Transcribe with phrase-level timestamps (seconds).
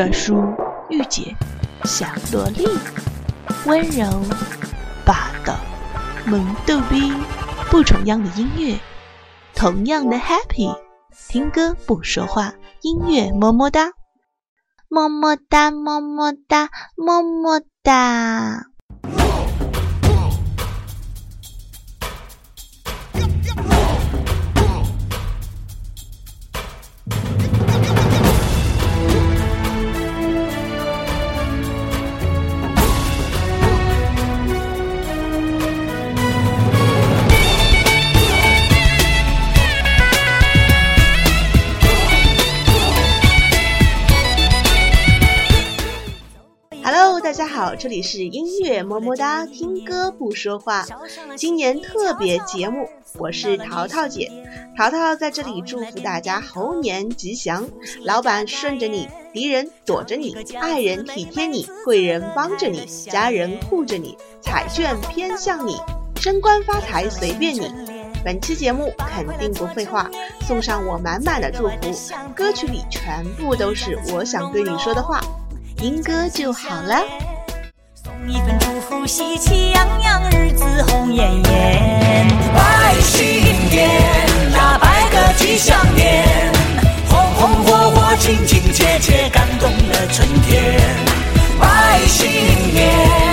[0.00, 0.34] 大叔、
[0.88, 1.36] 御姐、
[1.84, 2.66] 小萝莉，
[3.66, 4.06] 温柔、
[5.04, 5.54] 霸道、
[6.26, 7.12] 萌逗逼，
[7.70, 8.80] 不重样的音乐，
[9.54, 10.74] 同样的 happy，
[11.28, 13.92] 听歌不说话，音乐么么哒，
[14.88, 18.69] 么么哒，么么哒，么么哒。
[47.80, 50.84] 这里是音乐么么哒，听歌不说话。
[51.38, 54.30] 今年特别节目，我是淘淘姐。
[54.76, 57.66] 淘淘在这里祝福大家猴年吉祥。
[58.04, 65.78] 老板顺着你，敌人躲着你，爱人体贴你，贵人帮着你，家人护着你，彩券偏向你，
[66.16, 67.72] 升官发财随便你。
[68.22, 70.10] 本期节目肯定不废话，
[70.46, 72.14] 送上我满满的祝福。
[72.36, 75.18] 歌曲里全部都是我想对你说的话，
[75.78, 77.02] 听歌就好了。
[78.28, 82.26] 一份祝福，喜气洋洋，日子红艳艳。
[82.54, 83.26] 拜新
[83.70, 83.88] 年
[84.52, 86.26] 呀，拜个吉祥年，
[87.08, 90.62] 红红火火，亲亲切切，感动了春天。
[91.60, 92.28] 拜新
[92.72, 93.29] 年。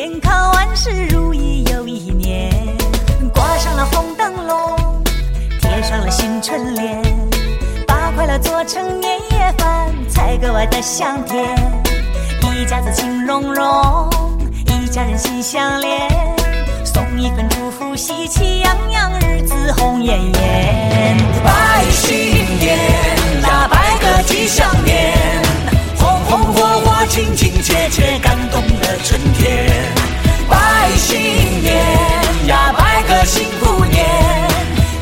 [0.00, 2.50] 年康万事如意又一年，
[3.34, 4.74] 挂上了红灯笼，
[5.60, 7.02] 贴上了新春联，
[7.86, 11.44] 把快乐做成年夜饭，才格外的香甜。
[12.58, 14.08] 一家子情融融，
[14.66, 16.08] 一家人心相连，
[16.84, 21.16] 送一份祝福，喜气洋洋，日子红艳艳。
[21.44, 22.18] 拜新
[22.58, 22.78] 年，
[23.42, 25.78] 呀，拜个吉祥年。
[26.30, 29.68] 红火火，亲亲切切感动了春天。
[30.48, 31.82] 拜新年
[32.46, 34.00] 呀，拜个幸福年。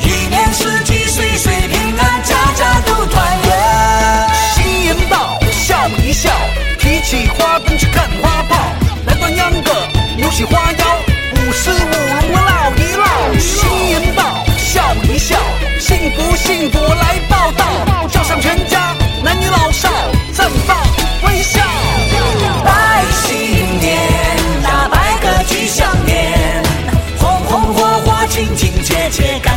[0.02, 4.28] 一年四季，岁岁平安，家家都团圆。
[4.54, 6.30] 新年到，笑一笑，
[6.78, 8.56] 提起花灯去看花炮。
[9.04, 9.70] 来段秧歌，
[10.16, 10.84] 扭起花腰，
[11.34, 13.38] 舞狮舞龙我唠一唠。
[13.38, 15.36] 新年到，笑一笑，
[15.78, 18.08] 幸福幸福来报道。
[18.08, 18.80] 叫上全家，
[19.22, 19.90] 男女老少，
[20.32, 20.50] 赞
[29.18, 29.47] Take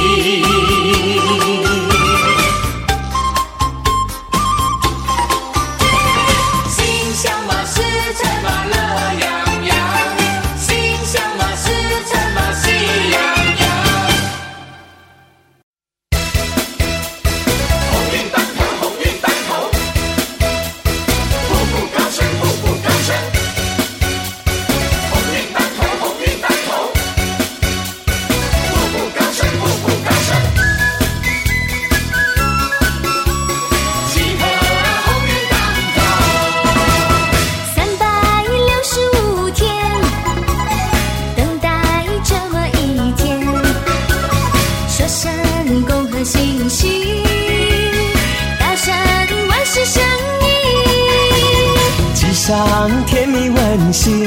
[53.71, 54.27] 真心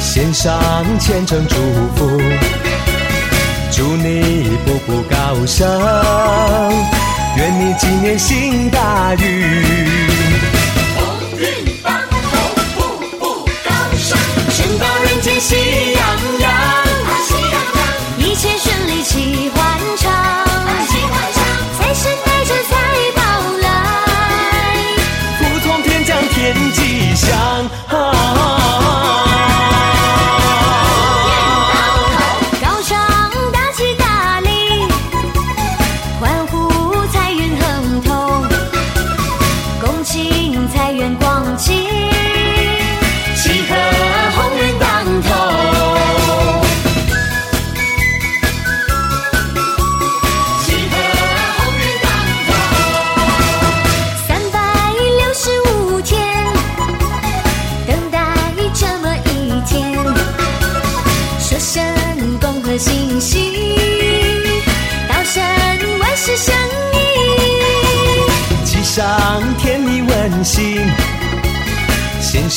[0.00, 0.58] 献上
[0.98, 1.54] 虔诚祝
[1.94, 2.20] 福，
[3.70, 5.68] 祝你步步高升，
[7.36, 9.20] 愿你今年行大运，
[10.96, 14.18] 鸿运当头，步步高升，
[14.50, 15.91] 升到人间喜。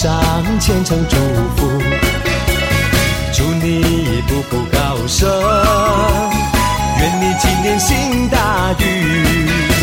[0.08, 1.16] 上虔诚祝
[1.56, 1.68] 福，
[3.34, 3.82] 祝你
[4.28, 5.28] 步步高升，
[7.00, 9.75] 愿你今年行大运。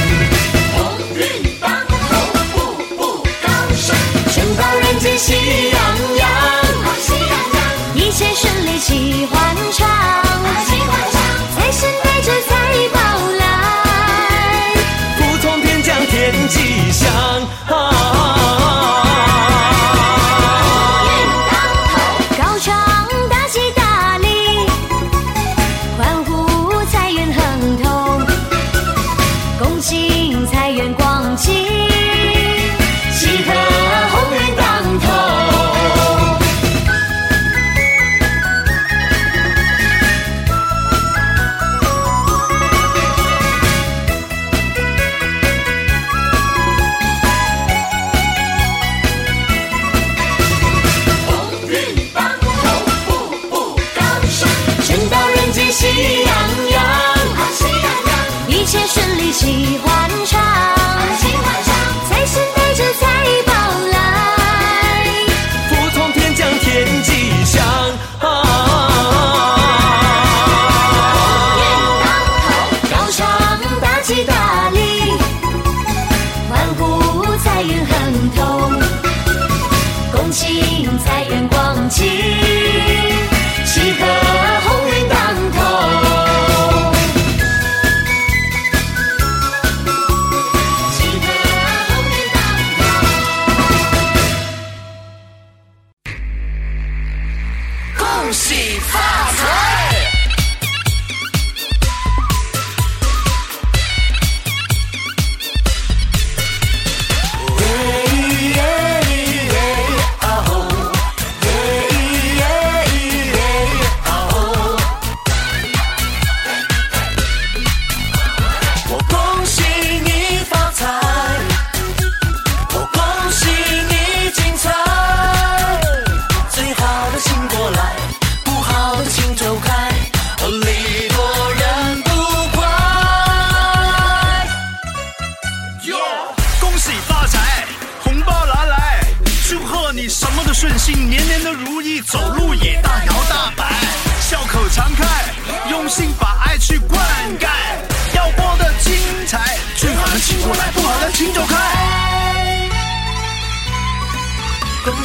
[98.32, 98.80] See.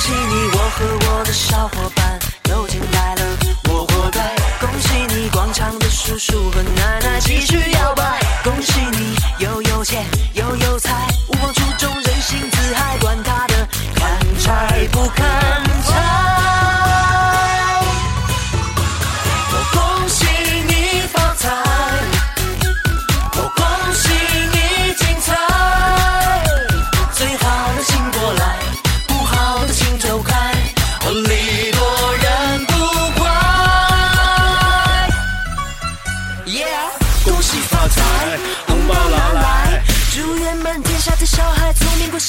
[0.10, 1.97] 你，我和我的小伙。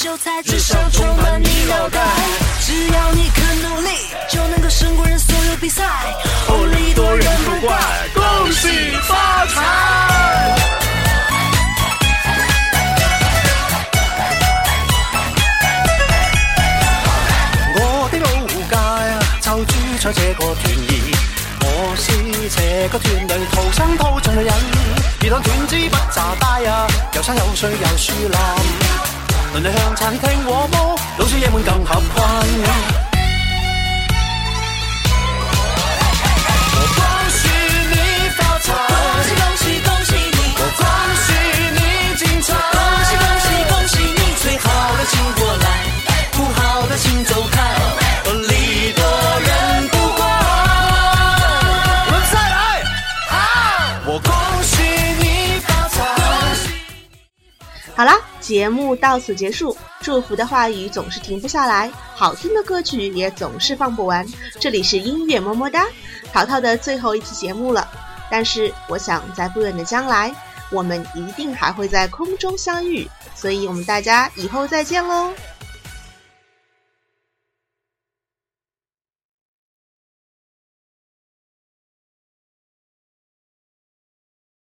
[0.01, 1.99] 秀才，至少充满你脑袋。
[2.61, 3.89] 只要你肯努力，
[4.29, 5.83] 就能够胜过人所有比赛。
[6.47, 7.77] 哦，利多人不怪，
[8.13, 8.69] 恭喜
[9.01, 10.55] 发财。
[17.73, 21.13] 我的老家呀，就住在这个屯意。
[21.61, 24.53] 我是这个段里逃生土枪的人，
[25.19, 29.18] 别当断枝不咋大呀，有山有水有树林。
[29.53, 32.05] 邻里向餐厅和摸，老少爷们更合群。
[36.75, 37.01] 我恭
[37.31, 37.49] 喜
[37.89, 37.95] 你
[38.35, 38.71] 发财，
[39.35, 40.41] 恭喜恭喜恭喜你！
[40.55, 40.85] 我恭
[41.25, 41.33] 喜
[41.73, 41.81] 你
[42.15, 44.19] 精彩，恭喜恭喜恭喜你！
[44.35, 45.65] 最好的请过来，
[46.33, 47.75] 不好的请走开，
[48.25, 48.39] 多人
[49.89, 50.23] 不怪。
[52.29, 52.85] 再来，
[57.99, 59.75] 好了，节目到此结束。
[59.99, 64.25] 祝福的话语总是停不下来，好听的歌曲也总是放不完。
[64.57, 65.83] 这里是音乐么么哒，
[66.31, 67.85] 淘淘的最后一期节目了。
[68.31, 70.33] 但是，我想在不远的将来，
[70.71, 73.05] 我们一定还会在空中相遇。
[73.35, 75.33] 所以，我们大家以后再见喽。